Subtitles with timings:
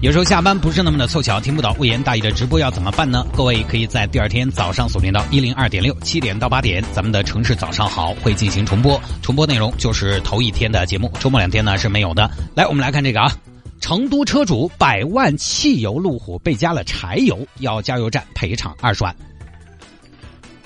[0.00, 3.26] 有时候下班不是那么的凑巧，听不到魏延大义的直播要怎么办呢？
[3.36, 12.30] 各位可以在第二天早上锁定到一零二点六七点到八点，咱们的城市早上好会进行重播，重播内容就是头一天的节目，周末两天呢是没有的。
[12.54, 13.36] 来，我们来看这个啊，
[13.80, 19.14] 成都车主百万汽油路虎被加了柴油，要加油站赔偿二十万。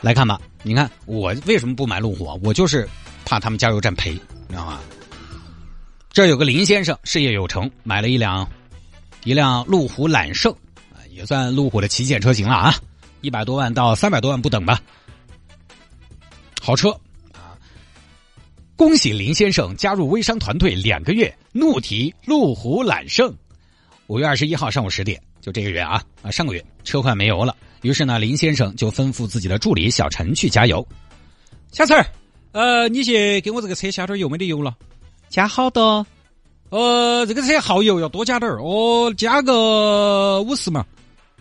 [0.03, 2.37] 来看吧，你看我为什么不买路虎啊？
[2.45, 2.87] 我就是
[3.25, 4.79] 怕他们加油站赔，你知道吗？
[6.13, 8.47] 这有个林先生事业有成，买了一辆。
[9.25, 10.53] 一辆路虎揽胜，
[10.93, 12.75] 啊，也算路虎的旗舰车型了啊，
[13.21, 14.81] 一百多万到三百多万不等吧，
[16.61, 16.91] 好车
[17.33, 17.55] 啊！
[18.77, 23.33] 恭喜林先生加入微商团队两个月，怒提路虎揽胜。
[24.09, 30.87] 五月二十一号上午十点，就这个月啊啊，上个月车快没油了，于是呢，林先生就吩咐自己的助理小陈去加油。
[31.71, 32.07] 小陈儿，
[32.51, 34.77] 呃，你去给我这个车加点油，没得油了，
[35.29, 36.05] 加好多。
[36.73, 40.83] 呃，这个车耗油要多加点儿，哦，加个五十嘛。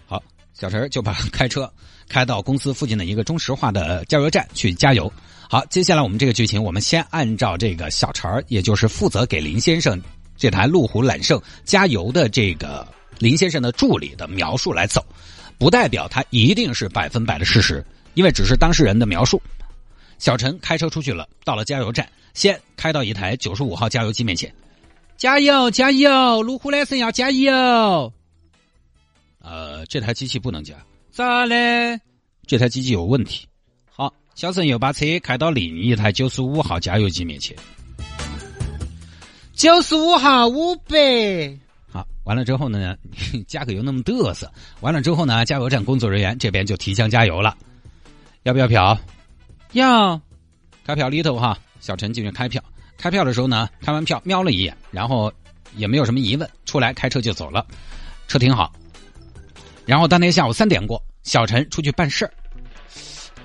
[0.06, 0.22] 好，
[0.54, 1.72] 小陈就把开车
[2.10, 5.10] 开到公司附近的一个中石化的加油站去加油。
[5.50, 10.02] 好，接下来我们这个剧情，我们先按照这个小陈也就是负责给林先生
[10.36, 12.86] 这台路虎揽胜加油的这个
[13.18, 15.02] 林先生的助理的描述来走，
[15.58, 17.82] 不代表他一定是百分百的事实，
[18.16, 19.42] 因为只是当事人的描述。
[20.20, 24.54] 小陈开车出去了，到了加油站，先开到一台九十五号加油机面前。
[25.22, 26.42] 加油，加油！
[26.42, 28.12] 路虎揽胜要加油。
[29.38, 30.74] 呃，这台机器不能加，
[31.12, 32.02] 咋嘞？
[32.48, 33.48] 这台机器有问题。
[33.92, 37.56] 好，小陈又把车开到另一台九十五号加油机面前。
[39.54, 41.56] 九十五号五百。
[41.88, 42.98] 好，完了之后呢，
[43.46, 44.52] 加个油那么嘚瑟。
[44.80, 47.56] 完了之后呢，加油站工作人员这边就提枪加油了。
[48.42, 48.98] 要不要票？
[49.74, 50.20] 要。
[50.84, 52.60] 开票里头哈，小陈进去开票。
[53.02, 55.34] 开票的时候呢，开完票瞄了一眼，然后
[55.76, 57.66] 也没有什么疑问，出来开车就走了，
[58.28, 58.72] 车停好。
[59.88, 62.32] 然后当天下午三点过，小陈出去办事儿。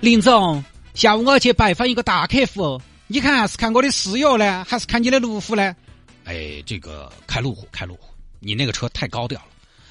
[0.01, 0.63] 林总，
[0.93, 5.75] 下午我要去拜访一个大客户，你看是看我的私油呢，还是看你的路虎呢？
[6.25, 9.47] 哎，这个开路虎，开路虎，你那个车太高调了。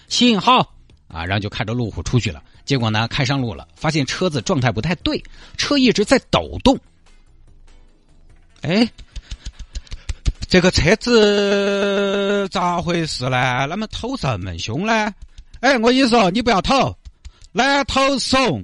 [0.10, 0.60] 行好
[1.08, 2.44] 啊，然后就开着路虎出去了。
[2.66, 5.24] 结果呢，开上路了，发现车子状态不太对，
[5.58, 6.78] 车一直在抖动。
[8.62, 8.88] 哎。
[10.48, 13.66] 这个车子咋回事呢？
[13.68, 15.14] 那么偷这么凶呢？
[15.60, 16.96] 哎，我跟你说，你不要偷，
[17.52, 18.64] 男偷怂，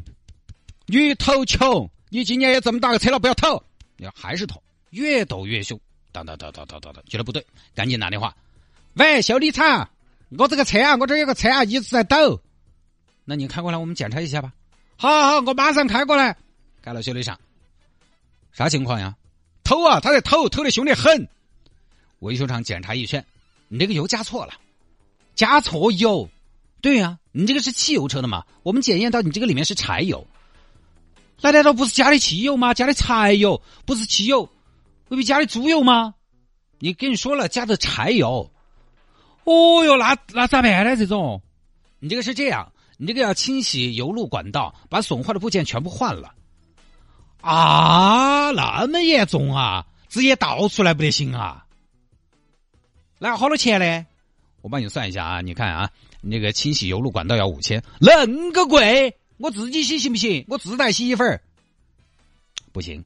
[0.85, 1.89] 女偷穷。
[2.09, 3.61] 你今年也这么大个车了，不要偷。
[3.97, 5.79] 你还是偷，越抖越凶。
[6.11, 8.35] 当当当当当当当，觉得不对，赶紧打电话。
[8.93, 9.89] 喂，修理厂，
[10.37, 12.39] 我这个车啊，我这有个车啊，一直在抖。
[13.25, 14.53] 那你开过来，我们检查一下吧。
[14.97, 16.37] 好，好，我马上开过来。
[16.81, 17.39] 开了修理厂，
[18.51, 19.15] 啥情况呀？
[19.63, 21.27] 偷啊，他在偷偷的凶得很。
[22.21, 23.25] 维修厂检查一圈，
[23.67, 24.53] 你这个油加错了，
[25.35, 26.29] 加错油。
[26.81, 28.45] 对呀，你这个是汽油车的嘛？
[28.63, 30.25] 我们检验到你这个里面是柴油，
[31.41, 32.73] 那难道不是加的汽油吗？
[32.73, 34.49] 加的柴油不是汽油，
[35.09, 36.13] 未必加的猪油吗？
[36.77, 38.51] 你跟你说了，加的柴油。
[39.43, 40.95] 哦哟，那那咋办呢？
[40.95, 41.41] 这种，
[41.99, 46.35] 你这个是这样，你这个要清洗油路管道，把损坏的部件全部换了。
[47.41, 49.87] 啊，那么严重啊？
[50.07, 51.65] 直接倒出来不得行啊？
[53.23, 54.07] 那好多钱呢？
[54.63, 55.41] 我帮你算一下啊！
[55.41, 59.15] 你看啊，那个清洗油路管道要五千，恁个贵？
[59.37, 60.43] 我自己洗行不行？
[60.47, 61.39] 我自带洗衣粉
[62.71, 63.05] 不行。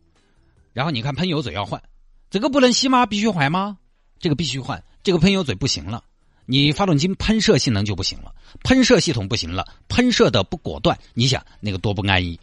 [0.71, 1.83] 然后你看喷油嘴要换，
[2.29, 3.05] 这个不能洗吗？
[3.05, 3.77] 必须换吗？
[4.17, 6.01] 这个必须换，这个喷油嘴不行了，
[6.45, 8.33] 你发动机喷射性能就不行了，
[8.63, 12.39] 喷射系统不行了，喷射的不果断，你想那个多不安逸。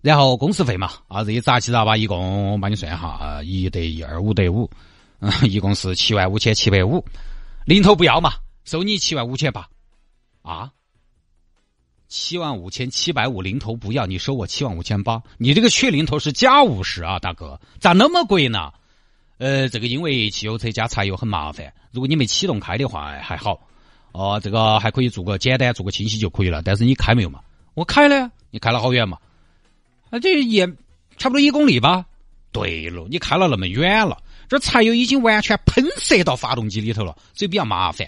[0.00, 4.70] 然后工时费嘛，啊，这些杂七杂八一共我帮你算一下，一得一，二五得五。
[5.20, 7.04] 嗯， 一共是七万五千七百五，
[7.64, 8.34] 零头不要嘛，
[8.64, 9.68] 收你七万五千八，
[10.42, 10.72] 啊，
[12.08, 18.72] 七万五千七百五零头不要，你收我七万五千八，你这个缺零头是加五十啊，大哥，咋那么贵呢？
[19.38, 23.60] 呃，这个因为汽油车加柴油很麻烦，如果你没启动开的话还好，
[24.12, 27.40] 哦，这个还可以做个简单做个清洗就可以了，但是你开没有嘛？
[27.74, 29.18] 我开了，你开了好远嘛？
[30.10, 30.66] 啊，这也
[31.16, 32.06] 差不多一公里吧？
[32.52, 34.16] 对了，你开了那么远了。
[34.50, 38.06] 这柴油已经完全喷射到发动机里头了，所以比较麻烦。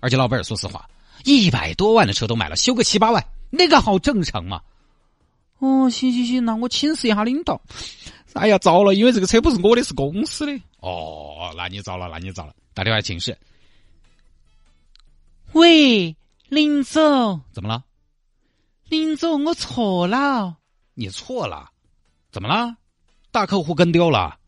[0.00, 0.86] 而且老板儿，说实话，
[1.24, 4.60] 一百多万的车都买了，修个七八万，那个好正常嘛。
[5.60, 7.58] 哦，行行行，那我请示一下领导。
[8.34, 10.52] 哎呀，糟了，因为这个车不是我的，是公司的。
[10.80, 13.36] 哦，那你糟了，那你糟了，打电话请示。
[15.52, 16.14] 喂，
[16.50, 17.82] 林总，怎么了？
[18.90, 20.54] 林总，我错了。
[20.92, 21.70] 你错了？
[22.30, 22.76] 怎么了？
[23.30, 24.38] 大客户跟丢了？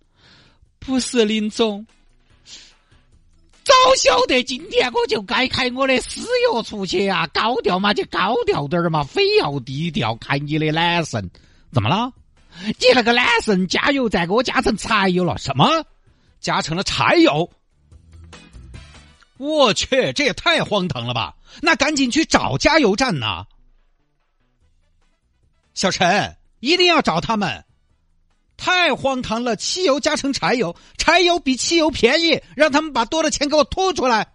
[0.80, 1.86] 不是，林总。
[3.62, 7.26] 早晓得今天我就该开我的私油出去啊！
[7.28, 10.16] 高调嘛就高调点儿嘛，非要低调。
[10.16, 11.30] 看你的懒神，
[11.70, 12.12] 怎么了？
[12.64, 15.38] 你那个懒神加油站给我加成柴油了？
[15.38, 15.84] 什么？
[16.40, 17.48] 加成了柴油？
[19.36, 21.36] 我去，这也太荒唐了吧！
[21.62, 23.44] 那赶紧去找加油站呐！
[25.74, 27.64] 小陈，一定要找他们！
[28.60, 34.34] 太荒唐了，汽油加成柴油，柴油比汽油便宜，让他们把多的钱给我吐出来，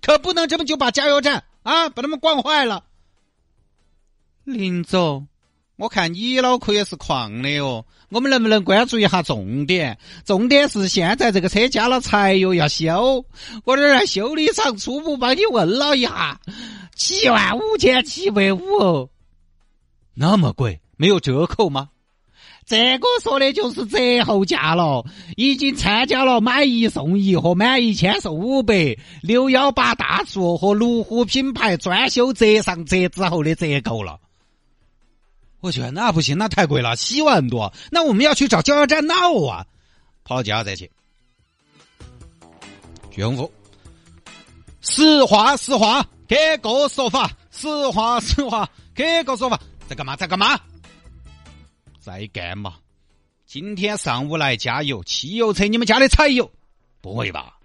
[0.00, 2.84] 可不能这么就把加油站啊把他们惯坏了。
[4.44, 5.28] 林总，
[5.76, 7.84] 我看你脑壳也是矿的哦。
[8.08, 9.98] 我们能不能关注一下重点？
[10.24, 13.26] 重点是现在这个车加了柴油要修，
[13.64, 16.40] 我这儿修理厂初步帮你问了一下，
[16.96, 19.10] 七万五千七百五哦，
[20.14, 21.90] 那么贵，没有折扣吗？
[22.66, 25.04] 这个说的就是折后价了，
[25.36, 34.20] 已经参加了买一送一和满一千送五百六幺八大促和路虎品牌专修折上折之后的折扣了。
[35.60, 37.72] 我去，那不行，那太贵了，七万多。
[37.90, 39.14] 那我们要去找加油站闹
[39.44, 39.66] 啊！
[40.24, 40.90] 跑加油站去。
[43.10, 43.52] 军务，
[44.80, 47.30] 实话实话，给个说法。
[47.50, 49.60] 实话实话，给个说法。
[49.86, 50.16] 在干嘛？
[50.16, 50.58] 在干嘛？
[52.00, 52.76] 在干嘛？
[53.46, 56.50] 今天上午来加油，汽油车，你们加的柴油？
[57.00, 57.58] 不会吧？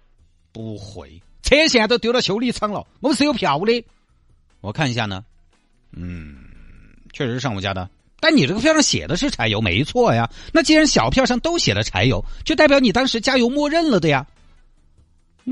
[0.52, 2.86] 不会，车现在都丢到修理厂了。
[3.00, 3.84] 我们是有票的。
[4.60, 5.24] 我看一下呢。
[5.92, 6.36] 嗯。
[7.12, 7.88] 确实是上午加的，
[8.20, 10.30] 但你这个票上写的是柴油，没错呀。
[10.52, 14.26] 那既然小票上都写了柴油，就代表你当时加油默认了的呀。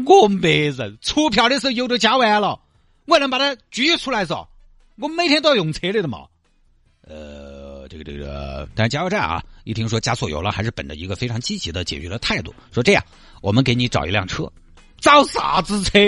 [0.04, 2.60] 我没认，出票的时候油都加完了，
[3.06, 4.46] 我还能把它举出来嗦？
[4.96, 6.26] 我每天都要用车的的嘛。
[7.06, 7.53] 呃，
[7.94, 13.04] 这个这个，但是加油站啊，一听说加错油了，还是本着一个非常积极的解决的态度，说这样，
[13.40, 14.50] 我们给你找一辆车，
[14.98, 15.98] 找啥子车？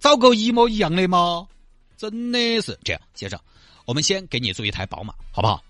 [0.00, 1.46] 找个一模一样的吗？
[1.96, 3.38] 真的是这样，先生。
[3.84, 5.62] 我们先给你做一台宝马，好不好？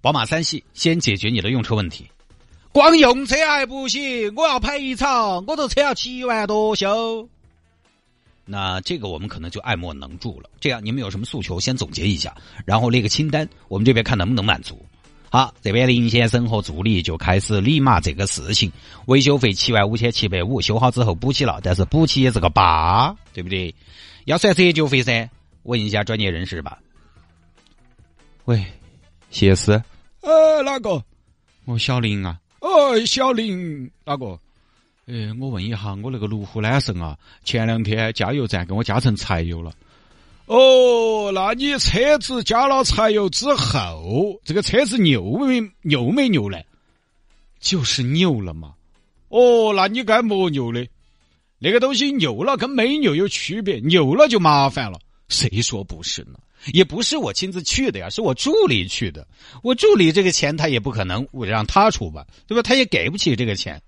[0.00, 2.08] 宝马三系先解决你的用车问题。
[2.72, 7.28] 光用车还不行，我要赔偿，我这车要七万多修。
[8.50, 10.48] 那这个我们可能就爱莫能助了。
[10.58, 12.34] 这样你们有什么诉求，先总结一下，
[12.64, 14.82] 然后列个清单，我们这边看能不能满足。
[15.30, 18.72] 好，这边林先生和助理就开始理嘛这个事情。
[19.08, 23.74] 维修费七万五千七百五，修好之后补起了，但是补起也是个八，对不对？
[24.24, 25.28] 要算折旧费噻，
[25.64, 26.78] 问一下专业人士吧。
[28.46, 28.64] 喂，
[29.30, 29.72] 谢师，
[30.22, 31.04] 呃，哪个？
[31.66, 32.40] 我小林啊。
[32.60, 34.40] 哦，小林，哪个？
[35.10, 39.72] 哎，我问一下，我那个路虎揽胜啊，前两天加油站给我加成柴油了。
[40.44, 46.58] 哦，那你车子加了柴油之后，这个车子牛没牛没牛呢？
[47.58, 48.74] 就是牛了嘛。
[49.28, 50.86] 哦，那你该莫牛的？
[51.58, 55.00] 那个东西牛了跟没牛有区别，牛了就麻烦了。
[55.28, 56.38] 谁说不是呢？
[56.74, 59.26] 也不是我亲自去的呀，是我助理去的。
[59.62, 62.62] 我助理这个钱他也不可能我让他出吧，对吧？
[62.62, 63.80] 他也给不起这个钱。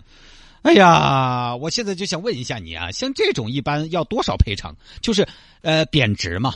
[0.62, 4.76] 哎呀，我现在就想问一下你啊，像这种一般要多少赔偿？
[5.00, 5.26] 就是
[5.62, 6.54] 呃贬值嘛。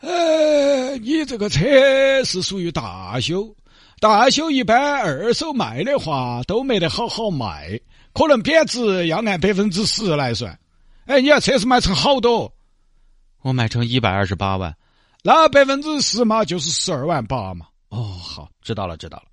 [0.00, 1.60] 呃，你这个车
[2.24, 3.54] 是属于大修，
[4.00, 7.78] 大修一般二手卖的话都没得好好卖，
[8.14, 10.58] 可能贬值要按百分之十来算。
[11.04, 12.52] 哎，你要车是卖成好多？
[13.42, 14.74] 我买成一百二十八万，
[15.22, 17.66] 那百分之十嘛，就是十二万八嘛。
[17.90, 19.24] 哦，好，知道了，知道了。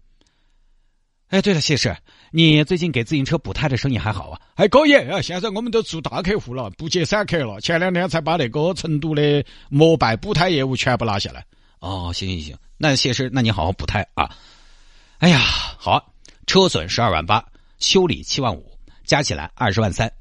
[1.30, 1.96] 哎，对了，谢师，
[2.32, 4.42] 你最近给自行车补胎的生意还好啊？
[4.56, 5.22] 还可以啊。
[5.22, 7.62] 现在我们都做大客户了，不接散客了。
[7.62, 11.46] 前两天才把那个成都的摩拜补胎业务全部拿下来。
[11.82, 14.36] 哦，行行行，那谢师，那你好好补胎啊。
[15.20, 16.12] 哎呀，好，
[16.48, 17.46] 车损十二万八，
[17.78, 18.72] 修理七万五，
[19.06, 20.12] 加起来二十万三，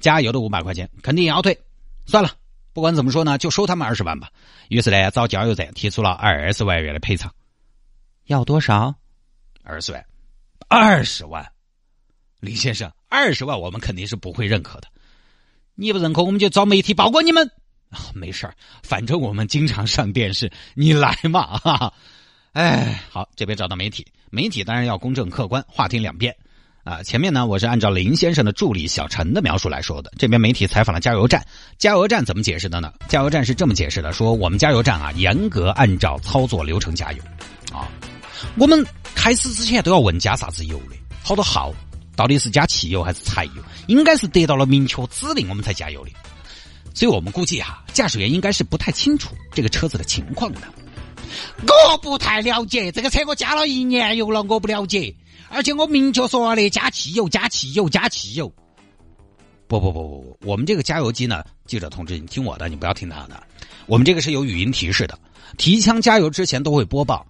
[0.00, 1.58] 加油的五百块钱肯定也要退，
[2.04, 2.30] 算了。
[2.74, 4.28] 不管怎么说呢，就收他们二十万吧。
[4.68, 7.32] 于是呢，找加油站提出了二十万元的赔偿。
[8.26, 8.94] 要多少？
[9.62, 10.04] 二十万。
[10.68, 11.46] 二十万，
[12.40, 14.88] 李先生，二十万我们肯定是不会认可的。
[15.74, 17.50] 你不认可，我们就找媒体曝光你们。
[18.14, 21.58] 没事儿，反正我们经常上电视，你来嘛。
[21.58, 21.92] 哈哈。
[22.52, 26.34] 哎，好，这边找到媒体，媒体当然要公正客观，话听两遍。
[26.84, 30.12] 啊，前面呢我是按照林先生的助理小陈的描述来说的。
[30.18, 31.46] 这边媒体采访了加油站，
[31.78, 32.92] 加油站怎么解释的呢？
[33.08, 37.22] 加油站是这么解释的：说我们加油站啊，严格按照操作流程加油
[37.72, 37.88] 啊。
[38.56, 38.84] 我们
[39.14, 41.72] 开始之前都要问加啥子油的，好多号，
[42.16, 43.62] 到底是加汽油还是柴油？
[43.86, 46.10] 应该是得到了明确指令我们才加油的。
[46.94, 50.60] 所以我们估计哈，驾驶员应该是不太清楚这个车子的情况的。
[51.90, 55.14] 我不太了解这个车，我加了一年油了，我不了解。
[55.48, 58.52] 而且我明确说了的，加汽油，加汽油，加汽油。
[59.66, 63.42] 不不不不不，我们这个加油机呢，记者同志，你听我的，你不要听他的。
[63.86, 65.18] 我们这个是有语音提示的，
[65.56, 67.26] 提枪加油之前都会播报，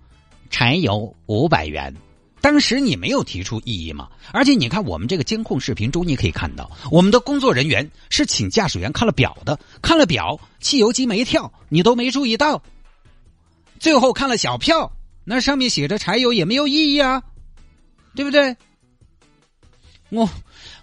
[0.52, 1.92] 柴油五百元。
[2.40, 4.08] 当时你没有提出异议吗？
[4.32, 12.62] 而且你看我们这个监控视频中，你可以看到，我们的工作人员是请驾驶员看了表的，看了表，汽油机没跳，你都没注意到。
[13.80, 14.92] 最后看了小票，
[15.24, 17.22] 那上面写着柴油也没有异议啊。
[18.14, 18.54] 对不对？
[20.10, 20.28] 我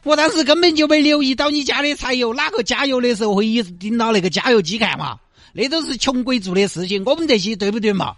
[0.02, 5.20] 我当时根本就没留意到你加的柴油，哪个加油的时候会一直盯到那个加油机看嘛？
[5.54, 8.16] 那都是穷鬼做的事情，我们这些对不对嘛？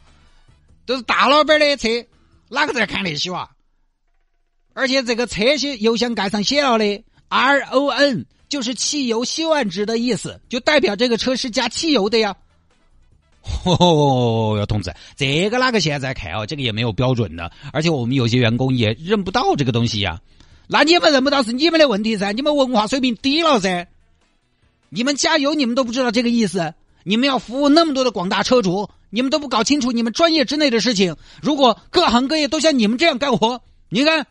[0.86, 1.88] 都是大老板的车，
[2.50, 3.50] 哪个在看那些哇？
[4.74, 12.36] 而且这个车写油箱盖上写了的 R O N，就是汽油休按值的意思，就代表这个车是加汽油的呀。
[13.66, 16.46] 哦哟，同志，这个哪个现在看哦？
[16.46, 20.22] 这个也没有标准的，而且我们有些员工也认不到这个东西呀。
[20.68, 23.88] 那你们认不到是你们的问题噻，你们文化水平低了噻。
[24.90, 26.74] 你们加油，你们都不知道这个意思。
[27.04, 31.16] 你们要服务那么多的广大车主，你们都不搞清楚你们专业之内的事情。
[31.40, 34.26] 如果各行各业都像你们这样干活，你看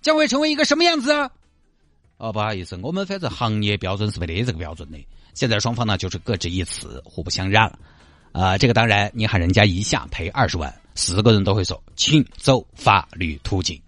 [0.00, 1.28] 将会成为一个什么样子啊？
[2.18, 4.98] 哦，不好意思，我们反正行业标准是没得这个标准的。
[5.34, 7.72] 现在双方呢就是各执一词，互不相让。
[8.32, 13.80] 啊，这个当然，你喊人家一下赔二十万，四个人都会说，请走法律途径。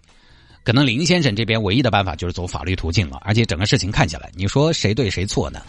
[0.63, 5.61] 可能林先生这边唯一的办法就是走法律途径了，而且整个事情看起来，你说谁对谁错呢？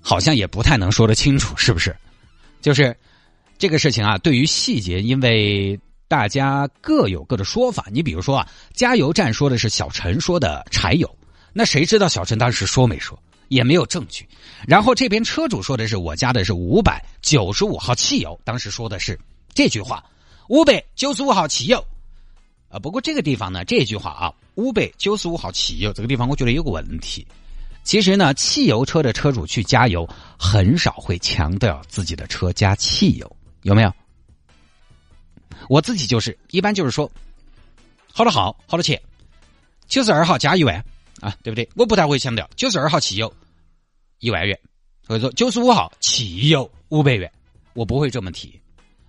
[0.00, 1.94] 好像也不太能说得清楚，是不是？
[2.60, 2.96] 就是
[3.58, 7.86] 这个事情啊，对于细节，因为大家各有各的说法。
[7.90, 11.18] 你比如说啊，加油站说的是小陈说的柴油，
[11.52, 13.18] 那谁知道小陈当时说没说？
[13.48, 14.26] 也没有证据，
[14.66, 19.20] 然后这边车主说的是我加的是五百九十五号汽油，当时说的是
[19.52, 20.02] 这句话，
[20.48, 21.84] 五百九十五号汽油，
[22.70, 27.24] 啊，不过这个地方呢，这句话啊，五百九十五号汽油这个地方，我觉得有个问题，
[27.84, 30.08] 其实呢，汽油车的车主去加油
[30.38, 33.92] 很少会强调自己的车加汽油，有没有？
[35.68, 37.10] 我自己就是一般就是说，
[38.12, 38.98] 好多号好多钱，
[39.86, 40.82] 九十二号加一万。
[41.20, 41.66] 啊，对不对？
[41.74, 43.32] 我不太会强调九十二号汽油
[44.18, 44.58] 一万元，
[45.06, 47.30] 或者说九十五号汽油五百元，
[47.72, 48.60] 我不会这么提。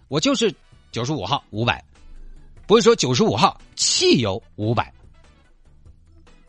[0.07, 0.53] 我就是
[0.93, 1.83] 九十五号五百，
[2.65, 4.93] 不会说九十五号汽油五百。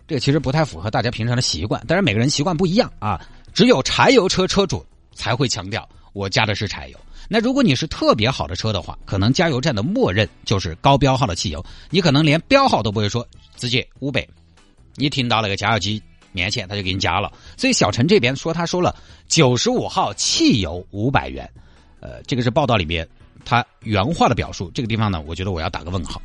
[0.06, 3.20] 这个其实不太符合大家平常的习惯，当然每个人习惯不一样啊。
[3.52, 6.98] 只有柴油车车主才会强调我加的是柴油。
[7.28, 14.26] 那如果你是特别好的车的话，可能加油站的默认就是高标号的汽油，你可能连标号都不会说，直接五百。
[14.94, 17.30] 你停到那个加油机面前，他就给你加了。
[17.58, 18.96] 所以小陈这边说，他说了
[19.28, 21.46] 九十五号汽油五百元，
[22.00, 23.06] 呃，这个是报道里面
[23.44, 24.70] 他原话的表述。
[24.72, 26.22] 这个地方呢，我觉得我要打个问号。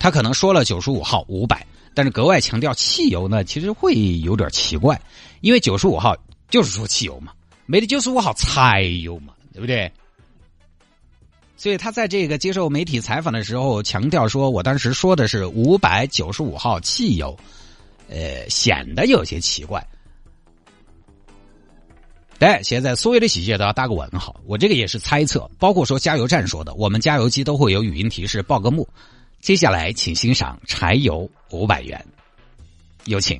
[0.00, 1.64] 他可能说了九十五号五百，
[1.94, 5.00] 但是格外强调汽油呢，其实会有点奇怪，
[5.42, 6.16] 因为九十五号
[6.50, 7.32] 就是说汽油嘛，
[7.70, 9.92] 没得九十五号柴油嘛，对不对？
[11.56, 17.38] 所以他在这个接受媒体采访的时候强调说，我当时说的是五百九十五号汽油。
[18.08, 19.86] 呃，显得有些奇怪。
[22.38, 24.40] 但现在所有的细节都要打个问号。
[24.46, 28.88] 我这个也是猜测，包括说加油站说的，我们加油机都会有语音提示报个幕。
[29.40, 32.02] 接下来，请欣赏柴油五百元，
[33.04, 33.38] 有请。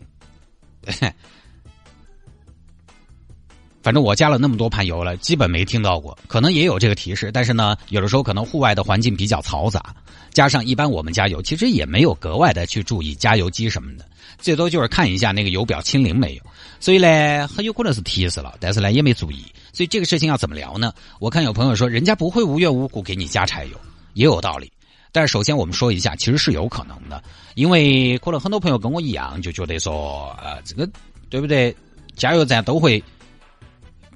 [3.82, 6.16] 反正我加了那么多盘油了，基本没听到过。
[6.26, 9.94] 可能也有这个提示，但是呢，有的时候可能户外的环境比较嘈杂，
[10.32, 14.04] 加上一般我们加油其实也没有格外的去注意加油机什么的。
[14.38, 16.42] 最多就是看一下那个油表清零没有，
[16.80, 19.44] 所以呢，很有可能是提示了，但是呢也没注意。
[19.73, 20.92] 所以这个事情要怎么聊呢？
[21.20, 23.76] 我看有朋友说，人家不会无缘无故给你加柴油，
[24.14, 24.70] 也有道理。
[25.11, 27.23] 但是首先我们说一下，其实是有可能的，
[27.54, 30.88] 因为可能很多朋友跟我一样就觉得说，呃，这个
[31.30, 31.75] 对不对？
[32.14, 33.02] 加油站都会，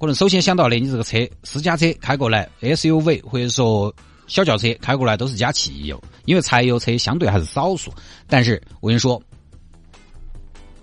[0.02, 3.94] 可能首先想到的，你这个车私家车开过来，SUV 或者说
[4.26, 7.94] 小轿车开过来都是加汽油，因为柴油车相对还是少数。
[8.26, 9.22] 但是我跟你说。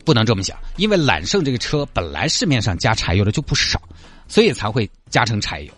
[0.05, 3.79] 不能这么想，因为揽胜这个车本来市面上加柴油的就不少，
[4.27, 5.73] 所以才会加成柴油。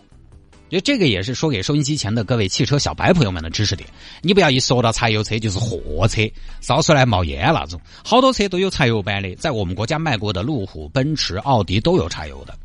[0.70, 3.86] 就这个也是说给收音机前的各位汽车小白朋友们的知识点。
[4.22, 6.22] 你不要一说到柴油车就是货车，
[6.62, 7.78] 烧出来冒烟那种。
[8.02, 12.56] 好多车都有柴油版的，在我们国家卖过的路虎、奔驰、奥迪都有柴油的。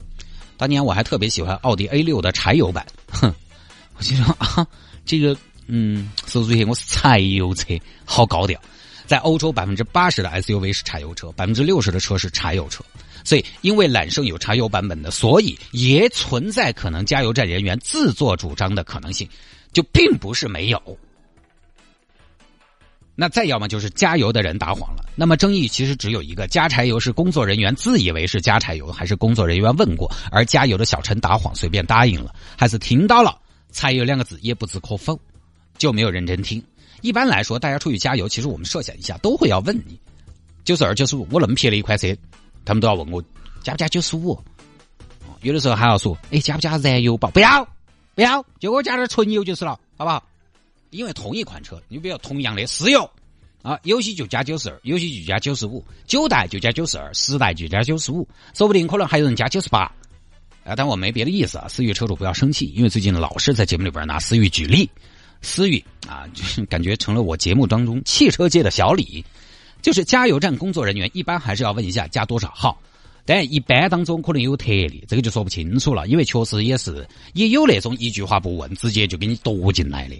[0.57, 3.33] 当年我还特别喜欢奥迪 A 六的柴油版，哼，
[3.95, 4.65] 我心说啊，
[5.05, 5.37] 这个
[5.67, 8.59] 嗯，手主席我是柴油车，好高调。
[9.05, 12.83] 在欧洲，百分之八十的 SUV 是柴油车，百分之六十的车是柴油车。
[13.23, 19.27] 所以，因为揽胜有柴油版本的，所以也存在可能加油站人员自作主张的可能性，
[19.71, 20.97] 就并不是没有。
[23.19, 25.03] 那再要么就是加油的人打谎了。
[25.15, 33.35] 那么争议其实只有一个：加柴油是工作人员自以为是加柴油，还是工作人员问过，而加油的小陈打谎随便答应了，还是听到了
[33.73, 35.19] “柴油”两个字也不置可否，
[35.79, 36.63] 就没有认真听。
[37.01, 39.99] 一般来说，大家出去加油，其实我们设想一下，都会要问你
[40.63, 42.15] 九十二、九十五，我那么便宜的一款车。
[42.63, 43.23] 他们都要问我
[43.63, 44.37] 加不加九十五，
[45.41, 47.31] 有的时候还要说，哎，加不加燃油宝？
[47.31, 47.67] 不要，
[48.13, 50.23] 不要，就给我加点纯油就是了，好不好？
[50.89, 53.09] 因为同一款车，你比如同样的私油
[53.61, 59.91] 啊，有些就加九十二，有些就加九十五，九代就加九十二，十代就加九十五，说不定可能还有人加九十八。
[60.63, 64.89] 啊，但我没别的意思啊，思域车主不要生气，因为最近老是在节目里边拿思域举例，
[65.41, 69.23] 思域啊，就是感觉成了我节目当中汽车界的小李。
[69.79, 72.81] 就是加油站工作人员一般还是要问一下加多少号，
[73.25, 80.15] 但一般当中可能有特例，这个就说不清楚了，因为确实也是也有那种一句话不问直接就给你夺进来的，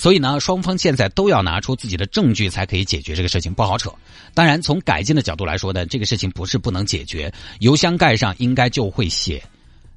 [0.00, 3.92] 所以呢，双方现在都要拿出自己的证据才可以解决这个事情，不好扯。
[4.32, 9.42] 当然，从改进的角度来说呢，这个事情不是不能解决，油箱盖上应该就会写，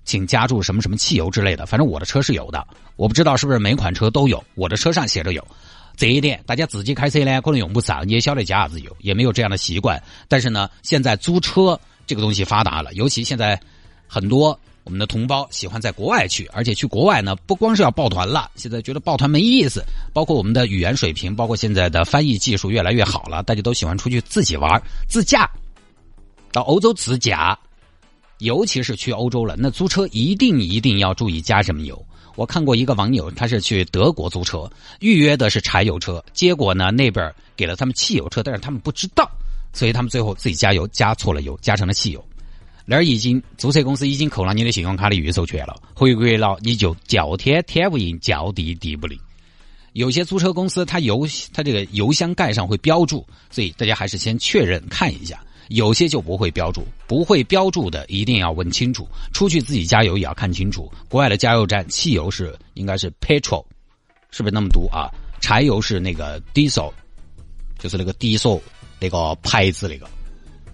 [0.04, 1.66] 请加注什么什么汽油之类的。
[1.66, 2.68] 反正我的车是有的，
[2.98, 5.48] 我不知道是不是每款车都有，我的车上写着有。
[5.96, 10.04] 这一点，大家自己开车呢，可能用不上，你也晓得加啥子油，也没有这样的习惯。
[10.28, 13.58] 但是呢，现在租车这个东西发达了，尤其现在
[14.06, 19.84] 很多我们的同胞喜欢在国外去，而且去国外呢，不光是要抱团了，现在觉得抱团没意思。
[20.14, 25.50] 包括我们的语言水平，包括现在的翻译技术越来越好了，大家都喜欢出去自己玩、自驾，
[26.52, 27.58] 到欧洲自驾，
[28.40, 32.06] 尤其是去欧洲了，那租车一定一定要注意加什么油。
[32.36, 39.30] 我看过一个网友，他是去德国租车，预约的是柴油车，结果呢那边给了他们汽油车，但是他们不知道，
[39.72, 42.26] 所以他们最后自己加油加错了油，加成了汽油。
[42.86, 49.18] 那儿已经租车公司已经扣了你的信用卡的预授权了，回归了你就叫天天不应，叫地地不灵。
[49.94, 55.40] 有些租车公司它油它这个油箱盖上会标注，所以大家还是先确认看一下。
[55.70, 59.08] 有些就不会标注，不会标注的一定要问清楚。
[59.32, 60.92] 出去自己加油也要看清楚。
[61.08, 63.64] 国外的加油站汽油是应该是 petrol，
[64.30, 65.10] 是不是那么读啊？
[65.40, 66.92] 柴油是那个 diesel，
[67.80, 68.60] 就是那个 diesel
[69.00, 70.06] 那个牌子那个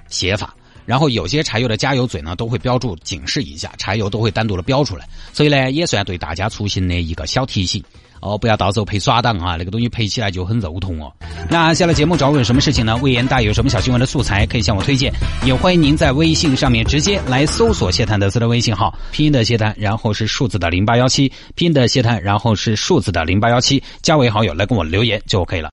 [0.07, 0.55] 写法。
[0.89, 5.07] 然后有些柴油的加油嘴呢都会标注警示一下，柴油都会单独的标出来。
[5.31, 7.83] 所以呢，也算对大家出行的一个小提醒。
[8.21, 9.55] 哦，不要到时候赔耍档啊！
[9.55, 11.13] 那个东西赔起来就很肉痛哦。
[11.47, 12.97] 那下了节目找我有什么事情呢？
[13.03, 15.13] 魏延大有什么小新闻的素材可以向我推荐？
[15.45, 25.69] 也欢迎您在微信上面直接来搜索谢探的私人微信号，拼音的谢探，然后是数字的零八幺七，拼音的谢探，然后是数字的零八幺七，加为好友来跟我留言就 OK 了。